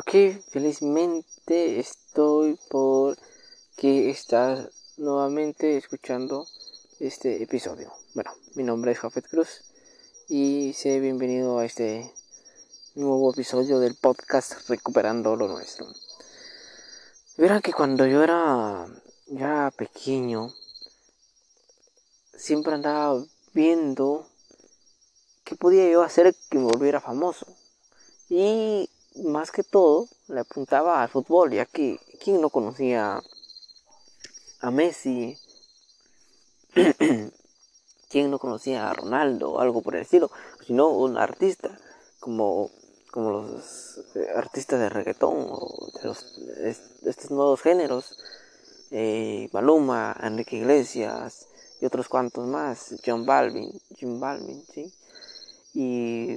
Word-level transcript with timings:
Ok, 0.00 0.12
felizmente 0.52 1.80
estoy 1.80 2.56
por 2.70 3.18
que 3.76 4.10
estás 4.10 4.68
nuevamente 4.96 5.76
escuchando 5.76 6.46
este 7.00 7.42
episodio. 7.42 7.92
Bueno, 8.14 8.30
mi 8.54 8.62
nombre 8.62 8.92
es 8.92 9.00
Jafet 9.00 9.28
Cruz 9.28 9.64
y 10.28 10.72
sé 10.74 11.00
bienvenido 11.00 11.58
a 11.58 11.64
este 11.64 12.14
nuevo 12.94 13.32
episodio 13.32 13.80
del 13.80 13.96
podcast 13.96 14.68
Recuperando 14.68 15.34
lo 15.34 15.48
Nuestro. 15.48 15.88
Verán 17.36 17.60
que 17.60 17.72
cuando 17.72 18.06
yo 18.06 18.22
era 18.22 18.86
ya 19.26 19.72
pequeño, 19.76 20.54
siempre 22.36 22.72
andaba 22.74 23.20
viendo 23.52 24.28
qué 25.42 25.56
podía 25.56 25.90
yo 25.90 26.04
hacer 26.04 26.36
que 26.48 26.58
me 26.58 26.66
volviera 26.66 27.00
famoso. 27.00 27.48
Y 28.28 28.88
más 29.24 29.50
que 29.50 29.62
todo 29.62 30.08
le 30.28 30.40
apuntaba 30.40 31.02
al 31.02 31.08
fútbol, 31.08 31.52
ya 31.52 31.66
que 31.66 31.98
quién 32.22 32.40
no 32.40 32.50
conocía 32.50 33.22
a 34.60 34.70
Messi, 34.70 35.38
quién 38.08 38.30
no 38.30 38.38
conocía 38.38 38.90
a 38.90 38.94
Ronaldo 38.94 39.52
o 39.52 39.60
algo 39.60 39.82
por 39.82 39.96
el 39.96 40.02
estilo, 40.02 40.30
sino 40.66 40.88
un 40.88 41.16
artista 41.16 41.78
como, 42.20 42.70
como 43.10 43.30
los 43.30 43.98
eh, 44.14 44.28
artistas 44.34 44.80
de 44.80 44.88
reggaetón 44.88 45.46
o 45.48 45.90
de, 45.94 46.08
los, 46.08 46.38
estos 47.04 47.30
nuevos 47.30 47.60
géneros, 47.60 48.18
eh, 48.90 49.50
Enrique 49.52 50.56
Iglesias 50.56 51.48
y 51.80 51.86
otros 51.86 52.08
cuantos 52.08 52.46
más, 52.46 52.94
John 53.04 53.26
Balvin, 53.26 53.80
Jim 53.96 54.18
Balvin, 54.18 54.64
¿sí? 54.72 54.92
Y 55.74 56.36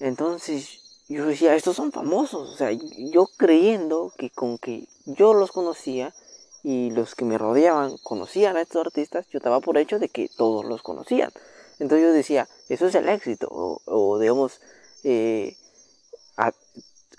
entonces 0.00 0.81
yo 1.08 1.26
decía, 1.26 1.54
estos 1.54 1.76
son 1.76 1.92
famosos, 1.92 2.50
o 2.50 2.56
sea, 2.56 2.70
yo 2.72 3.26
creyendo 3.36 4.12
que 4.16 4.30
con 4.30 4.58
que 4.58 4.88
yo 5.04 5.34
los 5.34 5.52
conocía 5.52 6.14
y 6.62 6.90
los 6.90 7.14
que 7.14 7.24
me 7.24 7.38
rodeaban 7.38 7.96
conocían 8.02 8.56
a 8.56 8.62
estos 8.62 8.86
artistas, 8.86 9.26
yo 9.28 9.38
estaba 9.38 9.60
por 9.60 9.78
hecho 9.78 9.98
de 9.98 10.08
que 10.08 10.28
todos 10.36 10.64
los 10.64 10.82
conocían. 10.82 11.30
Entonces 11.78 12.06
yo 12.06 12.12
decía, 12.12 12.48
eso 12.68 12.86
es 12.86 12.94
el 12.94 13.08
éxito, 13.08 13.48
o, 13.50 14.18
digamos, 14.18 14.60
eh, 15.02 15.56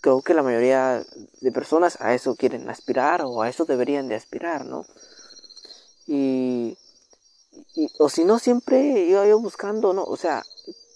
creo 0.03 0.22
que 0.22 0.34
la 0.34 0.44
mayoría 0.44 1.02
de 1.40 1.52
personas 1.53 2.00
a 2.02 2.14
eso 2.14 2.36
quieren 2.36 2.70
aspirar 2.70 3.22
o 3.23 3.42
a 3.42 3.47
eso 3.50 3.64
deberían 3.64 4.09
de 4.09 4.16
aspirar, 4.16 4.66
¿no? 4.66 4.86
Y, 6.06 6.78
y 7.73 7.90
o 8.00 8.09
si 8.09 8.25
no, 8.25 8.38
siempre 8.38 9.06
iba 9.06 9.25
yo 9.25 9.40
buscando, 9.40 9.94
¿no? 9.94 10.03
O 10.03 10.18
sea, 10.18 10.44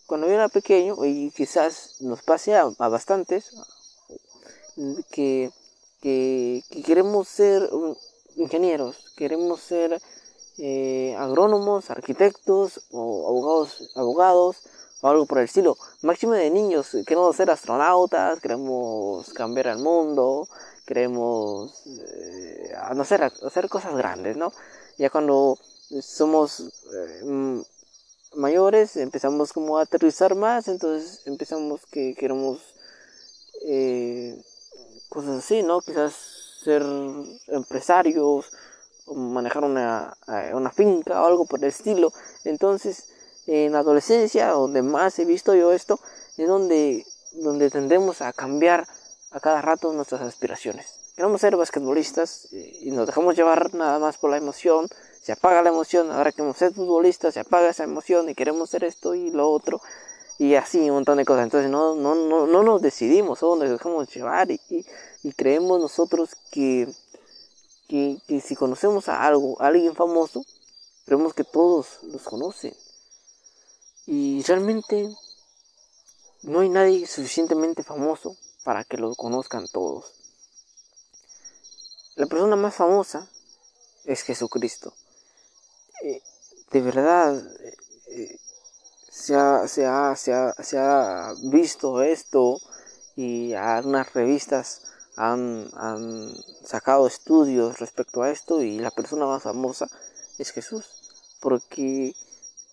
cuando 0.08 0.28
yo 0.28 0.34
era 0.34 0.50
pequeño, 0.50 0.96
y 1.06 1.32
quizás 1.32 1.98
nos 2.00 2.24
pase 2.24 2.56
a, 2.56 2.66
bastantes, 2.66 3.56
que, 5.12 5.52
que, 6.02 6.64
queremos 6.86 7.28
ser 7.28 7.70
ingenieros, 8.36 9.14
queremos 9.18 9.60
ser 9.60 10.02
eh, 10.58 11.16
agrónomos, 11.20 11.90
arquitectos 11.90 12.82
o 12.92 13.28
abogados, 13.28 13.92
abogados 13.96 14.58
o 15.02 15.08
algo 15.10 15.26
por 15.26 15.40
el 15.40 15.46
estilo. 15.46 15.78
Máximo 16.02 16.34
de 16.34 16.50
niños, 16.50 16.96
queremos 17.06 17.36
ser 17.36 17.52
astronautas, 17.52 18.40
queremos 18.40 19.30
cambiar 19.34 19.68
el 19.68 19.80
mundo, 19.80 20.48
queremos 20.86 21.84
eh, 21.86 22.74
sé, 23.04 23.16
hacer 23.46 23.70
cosas 23.70 23.96
grandes, 23.96 24.38
¿no? 24.38 24.54
Ya 24.98 25.10
cuando 25.10 25.60
somos 26.02 26.62
eh, 26.94 27.64
mayores 28.36 28.98
empezamos 28.98 29.54
como 29.54 29.78
a 29.78 29.84
aterrizar 29.84 30.36
más, 30.36 30.68
entonces 30.68 31.22
empezamos 31.26 31.82
que 31.92 32.16
queremos 32.16 32.60
eh, 33.66 34.42
cosas 35.10 35.44
así, 35.44 35.64
¿no? 35.64 35.82
Quizás 35.82 36.14
ser 36.64 36.84
empresarios, 37.48 38.46
manejar 39.16 39.64
una, 39.64 40.16
eh, 40.28 40.52
una 40.54 40.72
finca 40.72 41.22
o 41.22 41.26
algo 41.26 41.46
por 41.46 41.60
el 41.60 41.70
estilo. 41.70 42.12
Entonces, 42.44 43.10
en 43.48 43.72
la 43.74 43.80
adolescencia, 43.80 44.50
donde 44.50 44.82
más 44.82 45.18
he 45.20 45.26
visto 45.26 45.56
yo 45.56 45.72
esto, 45.72 46.00
es 46.38 46.48
donde, 46.48 47.06
donde 47.34 47.70
tendemos 47.70 48.22
a 48.22 48.34
cambiar 48.34 48.88
a 49.32 49.40
cada 49.40 49.62
rato 49.62 49.92
nuestras 49.94 50.22
aspiraciones. 50.22 51.00
Queremos 51.16 51.42
ser 51.42 51.56
basquetbolistas 51.56 52.48
eh, 52.52 52.80
y 52.82 52.92
nos 52.92 53.08
dejamos 53.08 53.36
llevar 53.36 53.74
nada 53.74 53.98
más 54.00 54.18
por 54.18 54.30
la 54.30 54.38
emoción 54.38 54.88
se 55.28 55.34
apaga 55.34 55.62
la 55.62 55.68
emoción, 55.68 56.10
ahora 56.10 56.32
queremos 56.32 56.56
ser 56.56 56.74
futbolistas, 56.74 57.34
se 57.34 57.42
apaga 57.42 57.68
esa 57.68 57.84
emoción 57.84 58.30
y 58.30 58.34
queremos 58.34 58.70
ser 58.70 58.86
esto 58.86 59.14
y 59.14 59.30
lo 59.30 59.52
otro, 59.52 59.82
y 60.40 60.56
así 60.56 60.80
un 60.90 60.96
montón 60.96 61.18
de 61.18 61.26
cosas. 61.26 61.44
Entonces 61.44 61.70
no, 61.70 61.96
no, 61.96 62.16
no, 62.16 62.48
no 62.48 62.64
nos 62.64 62.82
decidimos, 62.82 63.40
solo 63.40 63.66
nos 63.66 63.70
dejamos 63.70 64.08
llevar 64.08 64.50
y, 64.52 64.62
y, 65.24 65.34
creemos 65.34 65.82
nosotros 65.82 66.30
que, 66.50 66.88
que, 67.90 68.20
que, 68.26 68.40
si 68.40 68.56
conocemos 68.56 69.10
a 69.10 69.28
algo, 69.28 69.62
a 69.62 69.68
alguien 69.68 69.96
famoso, 69.96 70.46
creemos 71.04 71.34
que 71.34 71.44
todos 71.44 72.00
los 72.04 72.22
conocen. 72.22 72.74
Y 74.06 74.42
realmente 74.44 75.14
no 76.44 76.62
hay 76.62 76.70
nadie 76.70 77.06
suficientemente 77.06 77.84
famoso 77.84 78.38
para 78.64 78.86
que 78.86 78.96
lo 78.96 79.14
conozcan 79.16 79.68
todos. 79.68 80.06
La 82.16 82.28
persona 82.28 82.56
más 82.56 82.76
famosa 82.76 83.28
es 84.06 84.22
Jesucristo. 84.22 84.94
De 86.72 86.82
verdad 86.82 87.42
se, 89.10 89.36
ha, 89.36 89.68
se, 89.68 89.86
ha, 89.86 90.16
se, 90.16 90.34
ha, 90.34 90.54
se, 90.54 90.78
ha, 90.78 91.34
visto 91.44 92.02
esto 92.02 92.60
y 93.16 93.54
algunas 93.54 94.14
revistas 94.14 94.84
han, 95.16 95.70
han, 95.76 96.34
sacado 96.64 97.08
estudios 97.08 97.80
respecto 97.80 98.22
a 98.22 98.30
esto 98.30 98.62
y 98.62 98.80
la 98.80 98.92
persona 98.92 99.26
más 99.26 99.44
famosa 99.44 99.88
es 100.38 100.52
Jesús 100.52 100.86
porque 101.40 102.14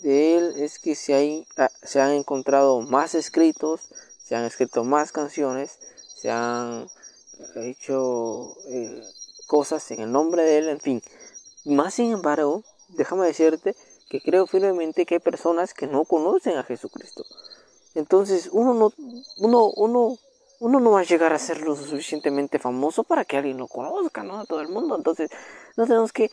de 0.00 0.36
él 0.36 0.54
es 0.56 0.80
que 0.80 0.96
se, 0.96 1.46
ah, 1.56 1.70
se 1.82 2.00
han 2.00 2.10
encontrado 2.10 2.80
más 2.80 3.14
escritos 3.14 3.82
se 4.24 4.34
han 4.34 4.44
escrito 4.44 4.82
más 4.82 5.12
canciones 5.12 5.78
se 6.16 6.30
han 6.30 6.88
hecho 7.56 8.56
eh, 8.68 9.02
cosas 9.46 9.90
en 9.90 10.00
el 10.00 10.12
nombre 10.12 10.42
de 10.42 10.58
él 10.58 10.68
en 10.68 10.80
fin. 10.80 11.02
Más 11.64 11.94
sin 11.94 12.12
embargo 12.12 12.62
déjame 12.96 13.26
decirte 13.26 13.74
que 14.08 14.20
creo 14.20 14.46
firmemente 14.46 15.06
que 15.06 15.14
hay 15.16 15.20
personas 15.20 15.74
que 15.74 15.86
no 15.86 16.04
conocen 16.04 16.56
a 16.56 16.64
Jesucristo. 16.64 17.24
Entonces, 17.94 18.48
uno 18.52 18.74
no, 18.74 18.92
uno, 19.38 19.70
uno, 19.76 20.18
uno 20.60 20.80
no 20.80 20.90
va 20.90 21.00
a 21.00 21.04
llegar 21.04 21.32
a 21.32 21.38
ser 21.38 21.60
lo 21.60 21.76
suficientemente 21.76 22.58
famoso 22.58 23.04
para 23.04 23.24
que 23.24 23.36
alguien 23.36 23.58
lo 23.58 23.68
conozca, 23.68 24.22
¿no? 24.22 24.40
A 24.40 24.44
todo 24.44 24.60
el 24.60 24.68
mundo. 24.68 24.96
Entonces, 24.96 25.30
no 25.76 25.86
tenemos 25.86 26.12
que, 26.12 26.30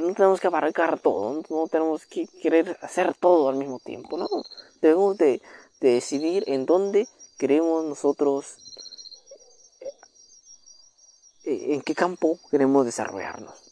no 0.00 0.14
tenemos 0.14 0.40
que 0.40 0.46
abarcar 0.46 0.98
todo, 0.98 1.42
no 1.48 1.68
tenemos 1.68 2.06
que 2.06 2.26
querer 2.26 2.76
hacer 2.82 3.14
todo 3.14 3.48
al 3.48 3.56
mismo 3.56 3.78
tiempo, 3.78 4.18
¿no? 4.18 4.28
Debemos 4.80 5.16
de, 5.16 5.40
de 5.80 5.90
decidir 5.94 6.44
en 6.46 6.66
dónde 6.66 7.08
queremos 7.38 7.84
nosotros, 7.84 8.56
eh, 11.44 11.74
en 11.74 11.82
qué 11.82 11.94
campo 11.94 12.38
queremos 12.50 12.84
desarrollarnos. 12.84 13.71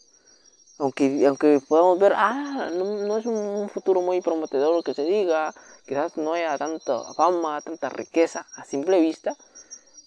Aunque, 0.81 1.27
aunque 1.27 1.61
podamos 1.67 1.99
ver, 1.99 2.13
ah, 2.15 2.71
no, 2.73 3.15
es 3.19 3.27
un 3.27 3.69
futuro 3.69 4.01
muy 4.01 4.19
prometedor 4.19 4.73
lo 4.73 4.81
que 4.81 4.95
se 4.95 5.03
diga, 5.03 5.53
quizás 5.85 6.17
no 6.17 6.33
haya 6.33 6.57
tanta 6.57 7.13
fama, 7.13 7.61
tanta 7.61 7.87
riqueza 7.89 8.47
a 8.55 8.65
simple 8.65 8.99
vista, 8.99 9.37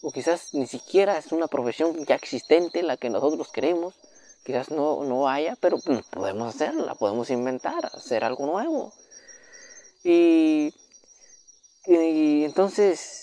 o 0.02 0.10
quizás 0.10 0.52
ni 0.52 0.66
siquiera 0.66 1.16
es 1.16 1.30
una 1.30 1.46
profesión 1.46 2.04
ya 2.06 2.16
existente 2.16 2.82
la 2.82 2.96
que 2.96 3.08
nosotros 3.08 3.52
queremos, 3.52 3.94
quizás 4.44 4.72
no, 4.72 5.04
no 5.04 5.28
haya, 5.28 5.56
pero 5.60 5.76
podemos 6.10 6.52
hacerla, 6.52 6.96
podemos 6.96 7.30
inventar, 7.30 7.86
hacer 7.86 8.24
algo 8.24 8.44
nuevo. 8.44 8.92
Y, 10.02 10.74
y 11.86 12.42
entonces 12.42 13.13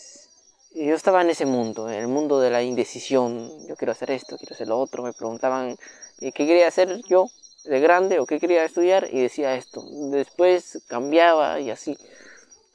yo 0.74 0.96
estaba 0.96 1.22
en 1.22 1.30
ese 1.30 1.46
mundo, 1.46 1.90
en 1.90 2.00
el 2.00 2.08
mundo 2.08 2.40
de 2.40 2.50
la 2.50 2.64
indecisión, 2.64 3.68
yo 3.68 3.76
quiero 3.76 3.92
hacer 3.92 4.12
esto, 4.12 4.38
quiero 4.38 4.56
hacer 4.56 4.68
lo 4.68 4.80
otro, 4.80 5.04
me 5.04 5.14
preguntaban 5.14 5.78
qué 6.20 6.32
quería 6.32 6.68
hacer 6.68 7.02
yo, 7.08 7.28
de 7.64 7.80
grande 7.80 8.20
o 8.20 8.26
qué 8.26 8.40
quería 8.40 8.64
estudiar 8.64 9.08
y 9.12 9.22
decía 9.22 9.56
esto. 9.56 9.84
Después 10.12 10.80
cambiaba 10.88 11.60
y 11.60 11.70
así. 11.70 11.98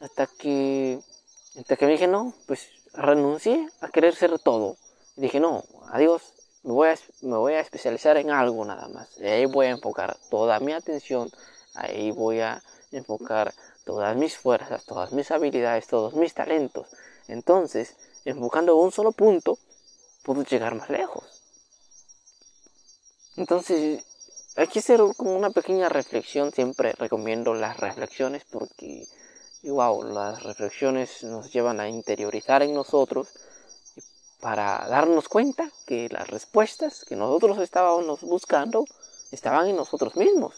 Hasta 0.00 0.26
que, 0.26 1.00
hasta 1.58 1.76
que 1.76 1.86
me 1.86 1.92
dije, 1.92 2.06
no, 2.06 2.34
pues 2.46 2.68
renuncié 2.92 3.68
a 3.80 3.88
querer 3.88 4.14
ser 4.14 4.38
todo. 4.38 4.76
dije, 5.16 5.40
no, 5.40 5.64
adiós, 5.88 6.22
me 6.62 6.72
voy, 6.72 6.88
a, 6.88 6.94
me 7.22 7.36
voy 7.36 7.54
a 7.54 7.60
especializar 7.60 8.16
en 8.16 8.30
algo 8.30 8.64
nada 8.64 8.88
más. 8.88 9.08
Y 9.18 9.26
ahí 9.26 9.46
voy 9.46 9.66
a 9.66 9.70
enfocar 9.70 10.16
toda 10.30 10.60
mi 10.60 10.72
atención, 10.72 11.30
ahí 11.74 12.10
voy 12.10 12.40
a 12.40 12.62
enfocar 12.92 13.54
todas 13.84 14.16
mis 14.16 14.36
fuerzas, 14.36 14.84
todas 14.84 15.12
mis 15.12 15.30
habilidades, 15.30 15.86
todos 15.86 16.14
mis 16.14 16.34
talentos. 16.34 16.88
Entonces, 17.28 17.96
enfocando 18.24 18.76
un 18.76 18.92
solo 18.92 19.12
punto, 19.12 19.58
puedo 20.22 20.42
llegar 20.42 20.74
más 20.74 20.90
lejos. 20.90 21.42
Entonces, 23.36 24.02
hay 24.56 24.68
que 24.68 24.78
hacer 24.78 25.00
como 25.16 25.36
una 25.36 25.50
pequeña 25.50 25.88
reflexión, 25.88 26.52
siempre 26.52 26.92
recomiendo 26.92 27.52
las 27.54 27.76
reflexiones 27.78 28.44
porque, 28.50 29.06
wow, 29.62 30.02
las 30.02 30.42
reflexiones 30.42 31.22
nos 31.24 31.52
llevan 31.52 31.80
a 31.80 31.88
interiorizar 31.88 32.62
en 32.62 32.72
nosotros 32.72 33.28
para 34.40 34.86
darnos 34.88 35.28
cuenta 35.28 35.70
que 35.86 36.08
las 36.10 36.28
respuestas 36.28 37.04
que 37.04 37.16
nosotros 37.16 37.58
estábamos 37.58 38.22
buscando 38.22 38.84
estaban 39.30 39.68
en 39.68 39.76
nosotros 39.76 40.16
mismos. 40.16 40.54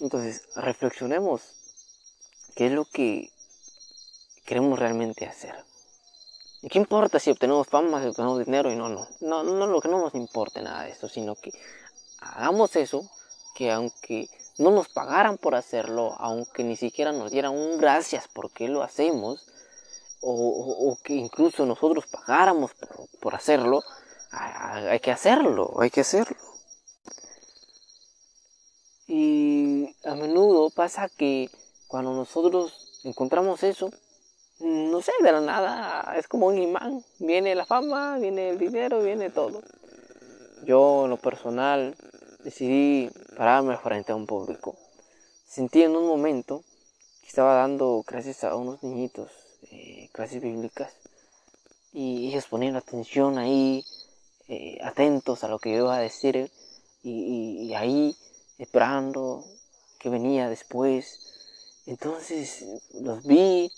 Entonces, 0.00 0.42
reflexionemos 0.56 1.40
qué 2.54 2.66
es 2.66 2.72
lo 2.72 2.84
que 2.84 3.30
queremos 4.46 4.78
realmente 4.78 5.26
hacer. 5.26 5.54
¿Y 6.62 6.68
qué 6.68 6.78
importa 6.78 7.18
si 7.18 7.30
obtenemos 7.30 7.66
fama, 7.66 8.00
si 8.00 8.08
obtenemos 8.08 8.38
dinero? 8.44 8.72
Y 8.72 8.76
no, 8.76 8.88
no, 8.88 9.06
no, 9.20 9.42
no, 9.42 9.66
lo 9.66 9.80
que 9.80 9.88
no 9.88 10.00
nos 10.00 10.14
importe 10.14 10.62
nada 10.62 10.84
de 10.84 10.90
esto, 10.90 11.08
sino 11.08 11.34
que 11.34 11.50
hagamos 12.20 12.74
eso, 12.76 13.08
que 13.54 13.70
aunque 13.70 14.28
no 14.58 14.70
nos 14.70 14.88
pagaran 14.88 15.36
por 15.36 15.54
hacerlo, 15.54 16.14
aunque 16.18 16.64
ni 16.64 16.76
siquiera 16.76 17.12
nos 17.12 17.30
dieran 17.30 17.52
un 17.52 17.78
gracias 17.78 18.26
porque 18.32 18.68
lo 18.68 18.82
hacemos, 18.82 19.46
o, 20.22 20.98
que 21.04 21.14
incluso 21.14 21.66
nosotros 21.66 22.06
pagáramos 22.06 22.72
por, 23.20 23.34
hacerlo, 23.34 23.82
hay, 24.32 24.98
que 25.00 25.12
hacerlo, 25.12 25.74
hay 25.78 25.90
que 25.90 26.00
hacerlo. 26.00 26.36
Y 29.06 29.94
a 30.04 30.14
menudo 30.14 30.70
pasa 30.70 31.08
que 31.08 31.48
cuando 31.86 32.12
nosotros 32.12 33.00
encontramos 33.04 33.62
eso, 33.62 33.90
no 34.60 35.02
sé, 35.02 35.12
de 35.22 35.32
la 35.32 35.40
nada, 35.40 36.14
es 36.18 36.28
como 36.28 36.46
un 36.46 36.58
imán. 36.58 37.04
Viene 37.18 37.54
la 37.54 37.66
fama, 37.66 38.18
viene 38.18 38.50
el 38.50 38.58
dinero, 38.58 39.02
viene 39.02 39.30
todo. 39.30 39.62
Yo, 40.64 41.04
en 41.04 41.10
lo 41.10 41.16
personal, 41.16 41.94
decidí 42.42 43.10
pararme 43.36 43.76
frente 43.76 44.12
a 44.12 44.16
un 44.16 44.26
público. 44.26 44.76
Sentí 45.46 45.82
en 45.82 45.96
un 45.96 46.06
momento 46.06 46.62
que 47.20 47.28
estaba 47.28 47.54
dando 47.54 48.02
clases 48.06 48.44
a 48.44 48.54
unos 48.54 48.82
niñitos, 48.82 49.30
eh, 49.70 50.08
clases 50.12 50.40
bíblicas, 50.40 50.92
y 51.92 52.28
ellos 52.28 52.46
ponían 52.46 52.76
atención 52.76 53.38
ahí, 53.38 53.84
eh, 54.48 54.78
atentos 54.82 55.44
a 55.44 55.48
lo 55.48 55.58
que 55.58 55.72
yo 55.72 55.78
iba 55.78 55.96
a 55.96 56.00
decir, 56.00 56.50
y, 57.02 57.72
ahí 57.74 58.16
esperando 58.58 59.44
que 59.98 60.08
venía 60.08 60.48
después. 60.48 61.20
Entonces 61.86 62.64
los 62.94 63.24
vi 63.24 63.70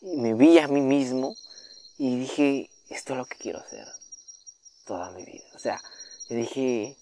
y 0.00 0.16
me 0.16 0.34
vi 0.34 0.58
a 0.58 0.68
mí 0.68 0.80
mismo 0.80 1.34
y 1.98 2.18
dije, 2.20 2.70
esto 2.90 3.12
es 3.14 3.18
lo 3.18 3.24
que 3.26 3.36
quiero 3.36 3.58
hacer 3.58 3.86
toda 4.84 5.10
mi 5.10 5.24
vida. 5.24 5.44
O 5.54 5.58
sea, 5.58 5.80
le 6.28 6.36
dije, 6.36 6.96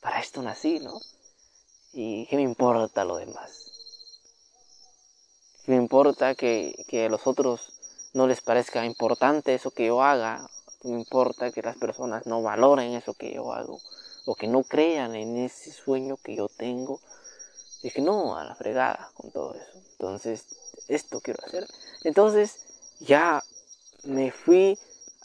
para 0.00 0.20
esto 0.20 0.42
nací, 0.42 0.80
¿no? 0.80 1.00
¿Y 1.92 2.26
qué 2.26 2.36
me 2.36 2.42
importa 2.42 3.04
lo 3.04 3.16
demás? 3.16 3.72
¿Qué 5.64 5.72
me 5.72 5.78
importa 5.78 6.34
que, 6.34 6.84
que 6.88 7.06
a 7.06 7.08
los 7.08 7.26
otros 7.26 7.72
no 8.12 8.26
les 8.26 8.40
parezca 8.40 8.84
importante 8.84 9.54
eso 9.54 9.70
que 9.70 9.86
yo 9.86 10.02
haga? 10.02 10.48
¿Qué 10.80 10.88
me 10.88 10.98
importa 10.98 11.50
que 11.50 11.62
las 11.62 11.76
personas 11.76 12.26
no 12.26 12.42
valoren 12.42 12.92
eso 12.92 13.14
que 13.14 13.34
yo 13.34 13.52
hago? 13.52 13.80
O 14.26 14.34
que 14.34 14.46
no 14.46 14.62
crean 14.62 15.14
en 15.16 15.36
ese 15.36 15.72
sueño 15.72 16.18
que 16.18 16.36
yo 16.36 16.48
tengo. 16.48 17.00
Dije, 17.86 18.02
no, 18.02 18.36
a 18.36 18.42
la 18.42 18.56
fregada 18.56 19.12
con 19.14 19.30
todo 19.30 19.54
eso. 19.54 19.78
Entonces, 19.92 20.44
esto 20.88 21.20
quiero 21.20 21.38
hacer. 21.46 21.68
Entonces, 22.02 22.56
ya 22.98 23.44
me 24.02 24.32
fui 24.32 24.76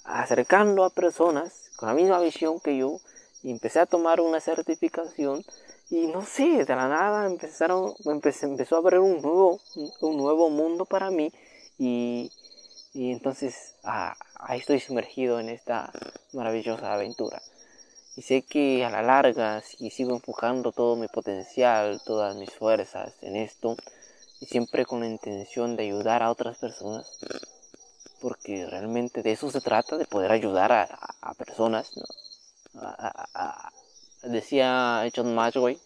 acercando 0.04 0.84
a 0.84 0.92
personas 0.92 1.72
con 1.76 1.90
la 1.90 1.96
misma 1.96 2.20
visión 2.20 2.60
que 2.60 2.78
yo 2.78 3.00
y 3.42 3.50
empecé 3.50 3.80
a 3.80 3.88
tomar 3.88 4.22
una 4.22 4.40
certificación 4.40 5.44
y 5.90 6.06
no 6.06 6.24
sé, 6.24 6.64
de 6.64 6.76
la 6.76 6.88
nada 6.88 7.26
empezaron, 7.26 7.96
empezó 8.06 8.76
a 8.76 8.78
abrir 8.78 9.00
un 9.00 9.24
nuevo, 9.24 9.60
un 10.02 10.18
nuevo 10.18 10.52
mundo 10.52 10.86
para 10.86 11.10
mí 11.10 11.34
y, 11.80 12.32
y 12.94 13.12
entonces 13.12 13.74
ah, 13.84 14.16
ahí 14.36 14.60
estoy 14.60 14.80
sumergido 14.80 15.40
en 15.40 15.50
esta 15.50 15.92
maravillosa 16.34 16.94
aventura. 16.94 17.42
Y 18.16 18.24
sé 18.24 18.42
que 18.42 18.84
a 18.84 18.90
la 18.90 19.02
larga, 19.02 19.62
si 19.62 19.90
sigo 19.90 20.14
enfocando 20.14 20.72
todo 20.72 20.96
mi 20.96 21.08
potencial, 21.08 22.02
todas 22.06 22.36
mis 22.36 22.52
fuerzas 22.52 23.14
en 23.22 23.36
esto, 23.36 23.78
y 24.40 24.46
siempre 24.46 24.86
con 24.86 25.02
la 25.02 25.08
intención 25.08 25.76
de 25.76 25.84
ayudar 25.84 26.24
a 26.24 26.32
otras 26.32 26.58
personas, 26.58 27.20
porque 28.20 28.66
realmente 28.66 29.24
de 29.24 29.32
eso 29.32 29.50
se 29.50 29.62
trata, 29.62 29.98
de 29.98 30.06
poder 30.06 30.32
ayudar 30.32 30.72
a, 30.72 30.84
a 31.22 31.34
personas, 31.36 31.96
¿no? 31.96 32.04
decía 34.24 35.10
John 35.16 35.34
Matchway, 35.34 35.80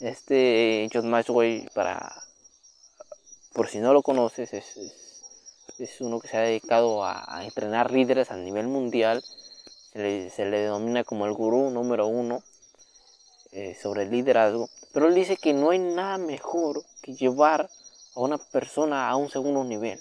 este 0.00 0.88
John 0.92 1.08
Matchway 1.08 1.68
para, 1.74 2.12
por 3.52 3.68
si 3.68 3.78
no 3.78 3.92
lo 3.92 4.02
conoces, 4.02 4.52
es, 4.52 4.76
es, 5.78 6.00
uno 6.00 6.20
que 6.20 6.28
se 6.28 6.36
ha 6.36 6.42
dedicado 6.42 7.04
a, 7.04 7.44
entrenar 7.44 7.90
líderes 7.90 8.30
a 8.30 8.36
nivel 8.36 8.68
mundial, 8.68 9.22
se 9.92 10.44
le, 10.44 10.58
denomina 10.58 11.04
como 11.04 11.26
el 11.26 11.32
gurú 11.32 11.70
número 11.70 12.06
uno 12.06 12.42
eh, 13.52 13.76
sobre 13.80 14.02
el 14.02 14.10
liderazgo, 14.10 14.68
pero 14.92 15.08
él 15.08 15.14
dice 15.14 15.36
que 15.36 15.52
no 15.52 15.70
hay 15.70 15.78
nada 15.78 16.18
mejor 16.18 16.82
que 17.02 17.14
llevar 17.14 17.68
a 18.14 18.20
una 18.20 18.38
persona 18.38 19.08
a 19.08 19.16
un 19.16 19.30
segundo 19.30 19.64
nivel. 19.64 20.00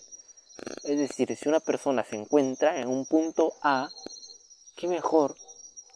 Es 0.84 0.98
decir, 0.98 1.36
si 1.36 1.48
una 1.48 1.60
persona 1.60 2.04
se 2.04 2.18
encuentra 2.18 2.80
en 2.80 2.90
un 2.90 3.06
punto 3.06 3.54
A, 3.62 3.90
qué 4.76 4.88
mejor 4.88 5.36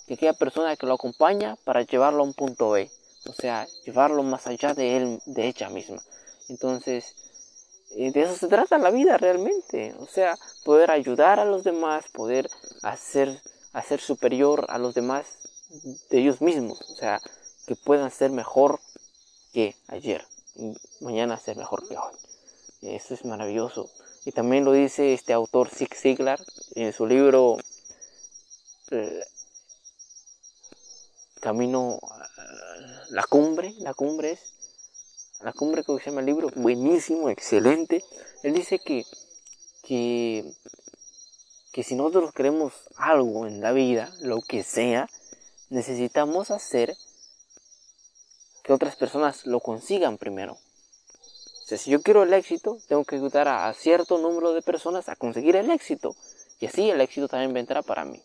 que 0.07 0.15
aquella 0.15 0.33
persona 0.33 0.75
que 0.75 0.85
lo 0.85 0.93
acompaña 0.93 1.57
para 1.63 1.81
llevarlo 1.81 2.21
a 2.21 2.25
un 2.25 2.33
punto 2.33 2.71
B, 2.71 2.89
o 3.25 3.33
sea, 3.33 3.67
llevarlo 3.85 4.23
más 4.23 4.47
allá 4.47 4.73
de 4.73 4.97
él, 4.97 5.21
de 5.25 5.47
ella 5.47 5.69
misma. 5.69 6.01
Entonces, 6.49 7.15
eh, 7.95 8.11
de 8.11 8.23
eso 8.23 8.35
se 8.35 8.47
trata 8.47 8.77
la 8.77 8.89
vida 8.89 9.17
realmente, 9.17 9.93
o 9.99 10.07
sea, 10.07 10.35
poder 10.65 10.91
ayudar 10.91 11.39
a 11.39 11.45
los 11.45 11.63
demás, 11.63 12.05
poder 12.11 12.49
hacer, 12.81 13.39
hacer 13.73 13.99
superior 13.99 14.65
a 14.69 14.77
los 14.77 14.93
demás 14.93 15.25
de 16.09 16.19
ellos 16.19 16.41
mismos, 16.41 16.79
o 16.81 16.95
sea, 16.95 17.21
que 17.65 17.75
puedan 17.75 18.11
ser 18.11 18.31
mejor 18.31 18.79
que 19.51 19.75
ayer 19.87 20.25
y 20.55 20.73
mañana 21.01 21.37
ser 21.37 21.57
mejor 21.57 21.87
que 21.87 21.97
hoy. 21.97 22.13
Eso 22.81 23.13
es 23.13 23.25
maravilloso. 23.25 23.89
Y 24.25 24.31
también 24.31 24.65
lo 24.65 24.71
dice 24.71 25.13
este 25.13 25.33
autor 25.33 25.69
Zig 25.69 25.93
Ziglar 25.95 26.39
en 26.75 26.93
su 26.93 27.05
libro 27.05 27.57
eh, 28.91 29.23
camino 31.41 31.99
a 32.01 32.29
la 33.09 33.23
cumbre, 33.23 33.73
la 33.79 33.93
cumbre 33.93 34.31
es, 34.31 34.39
la 35.41 35.51
cumbre 35.51 35.83
que 35.83 35.97
se 35.99 36.09
llama 36.09 36.21
el 36.21 36.27
libro, 36.27 36.49
buenísimo, 36.55 37.29
excelente. 37.29 38.03
Él 38.43 38.53
dice 38.53 38.79
que, 38.79 39.05
que, 39.83 40.53
que 41.73 41.83
si 41.83 41.95
nosotros 41.95 42.33
queremos 42.33 42.71
algo 42.95 43.47
en 43.47 43.59
la 43.59 43.73
vida, 43.73 44.13
lo 44.21 44.41
que 44.41 44.63
sea, 44.63 45.09
necesitamos 45.69 46.51
hacer 46.51 46.95
que 48.63 48.71
otras 48.71 48.95
personas 48.95 49.45
lo 49.45 49.59
consigan 49.59 50.17
primero. 50.17 50.53
O 50.53 51.65
sea, 51.65 51.77
si 51.77 51.91
yo 51.91 52.01
quiero 52.01 52.23
el 52.23 52.33
éxito, 52.33 52.77
tengo 52.87 53.03
que 53.03 53.15
ayudar 53.15 53.47
a, 53.47 53.73
cierto 53.73 54.19
número 54.19 54.53
de 54.53 54.61
personas 54.61 55.09
a 55.09 55.15
conseguir 55.15 55.55
el 55.55 55.71
éxito. 55.71 56.15
Y 56.59 56.67
así 56.67 56.89
el 56.89 57.01
éxito 57.01 57.27
también 57.27 57.53
vendrá 57.53 57.81
para 57.81 58.05
mí. 58.05 58.21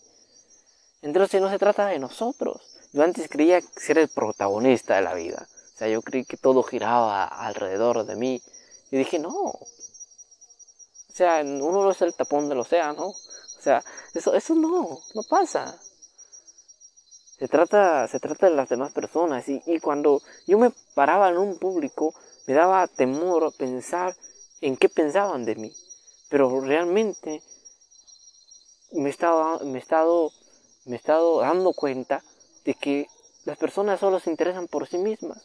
Entonces 1.02 1.40
no 1.40 1.48
se 1.48 1.58
trata 1.58 1.86
de 1.86 1.98
nosotros, 1.98 2.60
yo 2.92 3.02
antes 3.02 3.28
creía 3.28 3.60
ser 3.60 3.98
el 3.98 4.08
protagonista 4.08 4.96
de 4.96 5.02
la 5.02 5.14
vida. 5.14 5.46
O 5.74 5.78
sea, 5.78 5.88
yo 5.88 6.02
creí 6.02 6.24
que 6.24 6.36
todo 6.36 6.62
giraba 6.62 7.24
alrededor 7.24 8.04
de 8.04 8.16
mí. 8.16 8.42
Y 8.90 8.96
dije, 8.96 9.18
no. 9.18 9.30
O 9.30 9.66
sea, 11.12 11.42
uno 11.42 11.84
no 11.84 11.90
es 11.90 12.00
el 12.02 12.14
tapón 12.14 12.48
del 12.48 12.60
océano. 12.60 13.14
Eso, 14.14 14.34
eso 14.34 14.54
no, 14.54 15.00
no 15.14 15.22
pasa. 15.28 15.78
Se 17.38 17.46
trata, 17.46 18.08
se 18.08 18.18
trata 18.18 18.48
de 18.48 18.56
las 18.56 18.68
demás 18.68 18.92
personas. 18.92 19.44
Y, 19.48 19.78
cuando 19.80 20.20
yo 20.46 20.58
me 20.58 20.72
paraba 20.94 21.28
en 21.28 21.38
un 21.38 21.58
público, 21.58 22.12
me 22.46 22.54
daba 22.54 22.88
temor 22.88 23.52
pensar 23.56 24.16
en 24.60 24.76
qué 24.76 24.88
pensaban 24.88 25.44
de 25.44 25.54
mí. 25.54 25.72
Pero 26.28 26.60
realmente 26.60 27.42
me 28.92 29.10
estaba, 29.10 29.58
me 29.60 29.78
he 29.78 29.82
estado, 29.82 30.32
me 30.86 30.96
he 30.96 31.00
dando 31.06 31.72
cuenta 31.74 32.24
de 32.64 32.74
que 32.74 33.06
las 33.44 33.56
personas 33.56 34.00
solo 34.00 34.18
se 34.18 34.30
interesan 34.30 34.66
por 34.66 34.88
sí 34.88 34.98
mismas. 34.98 35.38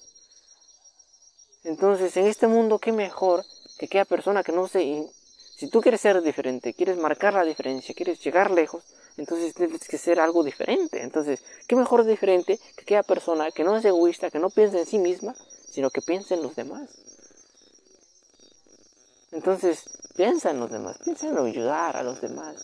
Entonces, 1.63 2.17
en 2.17 2.25
este 2.25 2.47
mundo, 2.47 2.79
qué 2.79 2.91
mejor 2.91 3.45
que 3.77 3.85
aquella 3.85 4.05
persona 4.05 4.43
que 4.43 4.51
no 4.51 4.67
se... 4.67 5.09
Si 5.55 5.67
tú 5.69 5.81
quieres 5.81 6.01
ser 6.01 6.21
diferente, 6.21 6.73
quieres 6.73 6.97
marcar 6.97 7.33
la 7.33 7.43
diferencia, 7.43 7.93
quieres 7.95 8.19
llegar 8.23 8.51
lejos, 8.51 8.83
entonces 9.17 9.53
tienes 9.53 9.87
que 9.87 9.97
ser 9.97 10.19
algo 10.19 10.43
diferente. 10.43 11.01
Entonces, 11.01 11.43
qué 11.67 11.75
mejor 11.75 12.05
diferente 12.05 12.59
que 12.75 12.81
aquella 12.81 13.03
persona 13.03 13.51
que 13.51 13.63
no 13.63 13.77
es 13.77 13.85
egoísta, 13.85 14.31
que 14.31 14.39
no 14.39 14.49
piensa 14.49 14.79
en 14.79 14.85
sí 14.85 14.97
misma, 14.97 15.35
sino 15.69 15.89
que 15.89 16.01
piensa 16.01 16.33
en 16.33 16.41
los 16.41 16.55
demás. 16.55 16.89
Entonces, 19.31 19.83
piensa 20.15 20.51
en 20.51 20.59
los 20.59 20.71
demás, 20.71 20.97
piensa 21.03 21.27
en 21.27 21.37
ayudar 21.37 21.97
a 21.97 22.03
los 22.03 22.21
demás. 22.21 22.55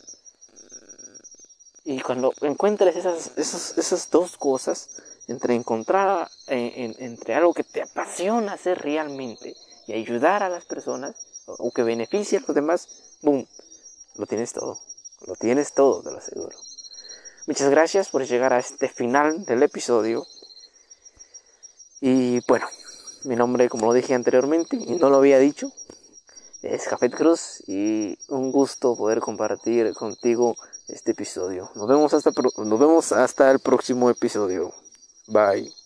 Y 1.85 2.01
cuando 2.01 2.33
encuentres 2.41 2.95
esas, 2.95 3.37
esas 3.37 4.09
dos 4.11 4.37
cosas, 4.37 4.89
entre 5.27 5.55
encontrar, 5.55 6.29
entre 6.47 7.35
algo 7.35 7.53
que 7.53 7.63
te 7.63 7.81
apasiona 7.81 8.53
hacer 8.53 8.79
realmente 8.79 9.55
y 9.87 9.93
ayudar 9.93 10.43
a 10.43 10.49
las 10.49 10.65
personas, 10.65 11.15
o, 11.57 11.71
que 11.71 11.83
beneficie 11.83 12.37
a 12.37 12.41
los 12.41 12.55
demás, 12.55 12.87
¡boom! 13.21 13.45
Lo 14.15 14.25
tienes 14.25 14.53
todo. 14.53 14.79
Lo 15.25 15.35
tienes 15.35 15.73
todo, 15.73 16.01
te 16.01 16.11
lo 16.11 16.17
aseguro. 16.17 16.57
Muchas 17.47 17.69
gracias 17.69 18.09
por 18.09 18.25
llegar 18.25 18.53
a 18.53 18.59
este 18.59 18.87
final 18.89 19.45
del 19.45 19.63
episodio. 19.63 20.25
Y 21.99 22.39
bueno, 22.47 22.67
mi 23.23 23.35
nombre, 23.35 23.69
como 23.69 23.87
lo 23.87 23.93
dije 23.93 24.13
anteriormente 24.13 24.77
y 24.77 24.95
no 24.95 25.09
lo 25.09 25.17
había 25.17 25.39
dicho, 25.39 25.71
es 26.61 26.87
Jafet 26.87 27.15
Cruz 27.15 27.63
y 27.67 28.17
un 28.27 28.51
gusto 28.51 28.95
poder 28.95 29.19
compartir 29.19 29.93
contigo 29.93 30.55
este 30.87 31.11
episodio. 31.11 31.69
Nos 31.75 31.87
vemos 31.87 32.13
hasta, 32.13 32.31
nos 32.31 32.79
vemos 32.79 33.11
hasta 33.11 33.51
el 33.51 33.59
próximo 33.59 34.09
episodio. 34.09 34.73
Bye. 35.27 35.78